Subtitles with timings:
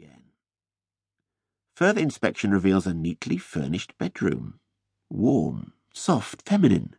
[0.00, 0.22] again.
[1.74, 4.60] Further inspection reveals a neatly furnished bedroom.
[5.10, 6.94] Warm, soft, feminine.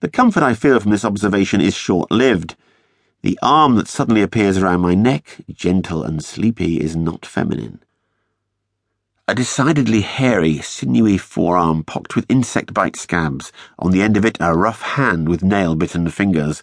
[0.00, 2.56] The comfort I feel from this observation is short lived.
[3.22, 7.82] The arm that suddenly appears around my neck, gentle and sleepy, is not feminine.
[9.26, 14.38] A decidedly hairy, sinewy forearm pocked with insect bite scabs, on the end of it
[14.40, 16.62] a rough hand with nail bitten fingers.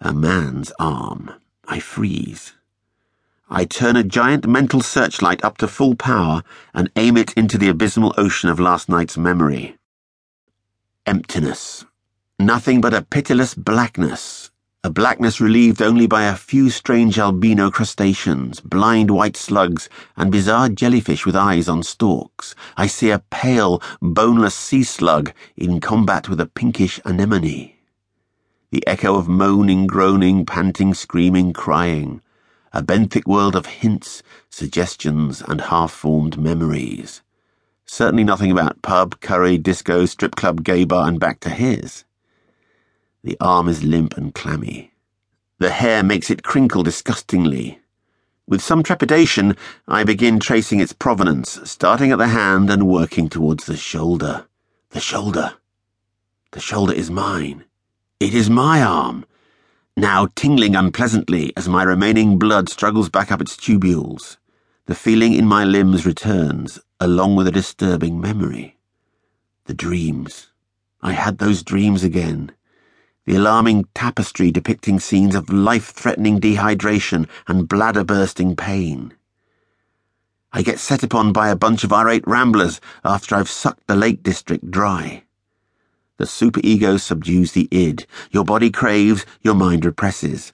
[0.00, 1.32] A man's arm.
[1.66, 2.55] I freeze.
[3.48, 6.42] I turn a giant mental searchlight up to full power
[6.74, 9.76] and aim it into the abysmal ocean of last night's memory.
[11.06, 11.84] Emptiness.
[12.40, 14.50] Nothing but a pitiless blackness.
[14.82, 20.68] A blackness relieved only by a few strange albino crustaceans, blind white slugs, and bizarre
[20.68, 22.56] jellyfish with eyes on stalks.
[22.76, 27.74] I see a pale, boneless sea slug in combat with a pinkish anemone.
[28.72, 32.22] The echo of moaning, groaning, panting, screaming, crying
[32.72, 37.22] a benthic world of hints, suggestions, and half formed memories.
[37.84, 42.04] Certainly nothing about pub, curry, disco, strip club, gay bar, and back to his.
[43.22, 44.92] The arm is limp and clammy.
[45.58, 47.80] The hair makes it crinkle disgustingly.
[48.48, 49.56] With some trepidation,
[49.88, 54.46] I begin tracing its provenance, starting at the hand and working towards the shoulder.
[54.90, 55.54] The shoulder.
[56.52, 57.64] The shoulder is mine.
[58.20, 59.24] It is my arm
[59.96, 64.36] now tingling unpleasantly as my remaining blood struggles back up its tubules.
[64.84, 68.76] The feeling in my limbs returns, along with a disturbing memory.
[69.64, 70.52] The dreams.
[71.02, 72.52] I had those dreams again.
[73.24, 79.14] The alarming tapestry depicting scenes of life threatening dehydration and bladder bursting pain.
[80.52, 84.22] I get set upon by a bunch of irate ramblers after I've sucked the Lake
[84.22, 85.25] District dry.
[86.18, 88.06] The superego subdues the id.
[88.30, 90.50] Your body craves, your mind represses.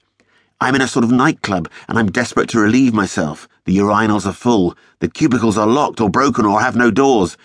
[0.59, 3.47] I'm in a sort of nightclub, and I'm desperate to relieve myself.
[3.63, 7.37] The urinals are full, the cubicles are locked or broken or have no doors.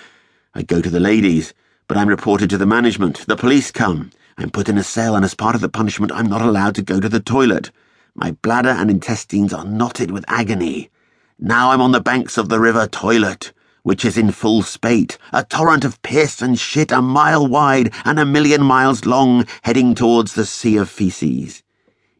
[0.52, 1.54] I go to the ladies,
[1.86, 3.24] but I'm reported to the management.
[3.28, 4.10] The police come.
[4.36, 6.82] I'm put in a cell, and as part of the punishment, I'm not allowed to
[6.82, 7.70] go to the toilet.
[8.16, 10.90] My bladder and intestines are knotted with agony.
[11.38, 13.52] Now I'm on the banks of the river Toilet
[13.88, 18.18] which is in full spate, a torrent of piss and shit a mile wide and
[18.18, 21.62] a million miles long, heading towards the sea of feces.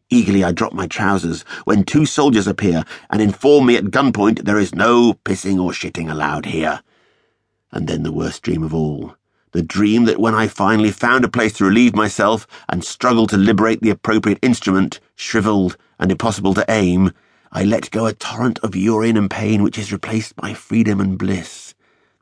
[0.09, 4.57] Eagerly I drop my trousers when two soldiers appear and inform me at gunpoint there
[4.57, 6.81] is no pissing or shitting allowed here.
[7.71, 9.15] And then the worst dream of all.
[9.51, 13.37] The dream that when I finally found a place to relieve myself and struggled to
[13.37, 17.11] liberate the appropriate instrument, shriveled and impossible to aim,
[17.51, 21.17] I let go a torrent of urine and pain which is replaced by freedom and
[21.17, 21.73] bliss.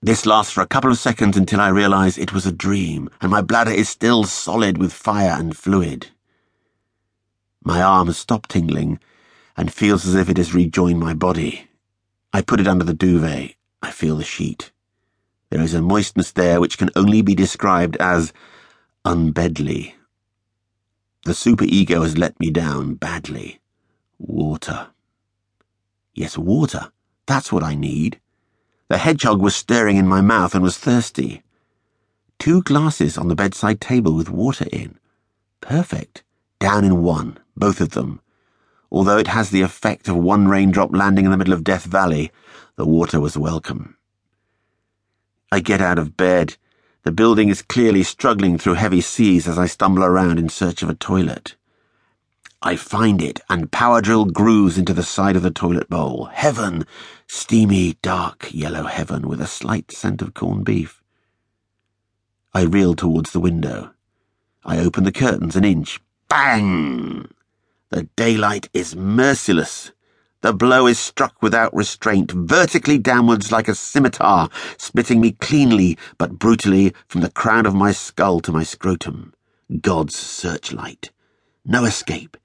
[0.02, 3.30] This lasts for a couple of seconds until I realize it was a dream, and
[3.32, 6.08] my bladder is still solid with fire and fluid.
[7.64, 9.00] My arm has stopped tingling
[9.58, 11.68] and feels as if it has rejoined my body.
[12.32, 13.56] I put it under the duvet.
[13.82, 14.72] I feel the sheet.
[15.50, 18.32] There is a moistness there which can only be described as
[19.04, 19.96] unbedly.
[21.26, 23.60] The superego has let me down badly.
[24.20, 24.88] Water.
[26.18, 26.92] Yes, water.
[27.28, 28.20] That's what I need.
[28.88, 31.44] The hedgehog was stirring in my mouth and was thirsty.
[32.40, 34.98] Two glasses on the bedside table with water in.
[35.62, 36.24] Perfect.
[36.58, 38.20] Down in one, both of them.
[38.92, 42.32] Although it has the effect of one raindrop landing in the middle of Death Valley,
[42.78, 43.96] the water was welcome.
[45.52, 46.58] I get out of bed.
[47.04, 50.90] The building is clearly struggling through heavy seas as I stumble around in search of
[50.90, 51.56] a toilet.
[52.68, 56.26] I find it and power drill grooves into the side of the toilet bowl.
[56.26, 56.86] Heaven!
[57.26, 61.02] Steamy, dark, yellow heaven with a slight scent of corned beef.
[62.54, 63.92] I reel towards the window.
[64.66, 66.02] I open the curtains an inch.
[66.28, 67.30] Bang!
[67.90, 69.94] The daylight is merciless.
[70.42, 76.38] The blow is struck without restraint, vertically downwards like a scimitar, splitting me cleanly but
[76.38, 79.34] brutally from the crown of my skull to my scrotum.
[79.80, 81.12] God's searchlight.
[81.64, 82.36] No escape.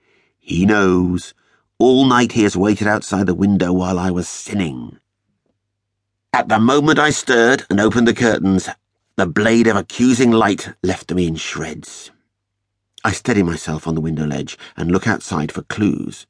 [0.45, 1.35] He knows.
[1.79, 4.99] All night he has waited outside the window while I was sinning.
[6.33, 8.69] At the moment I stirred and opened the curtains,
[9.15, 12.11] the blade of accusing light left me in shreds.
[13.05, 16.27] I steady myself on the window ledge and look outside for clues.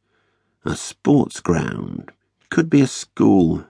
[0.66, 2.12] A sports ground.
[2.50, 3.64] Could be a school.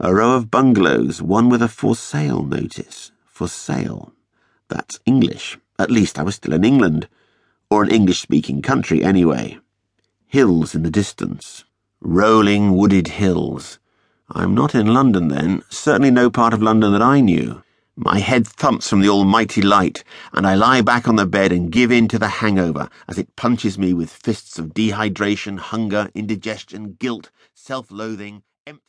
[0.00, 3.12] A row of bungalows, one with a for sale notice.
[3.24, 4.12] For sale.
[4.66, 5.58] That's English.
[5.78, 7.08] At least I was still in England
[7.74, 9.58] or an English speaking country anyway.
[10.26, 11.64] Hills in the distance.
[12.00, 13.80] Rolling wooded hills.
[14.30, 17.64] I'm not in London then, certainly no part of London that I knew.
[17.96, 21.72] My head thumps from the almighty light, and I lie back on the bed and
[21.72, 26.96] give in to the hangover as it punches me with fists of dehydration, hunger, indigestion,
[27.00, 28.44] guilt, self loathing,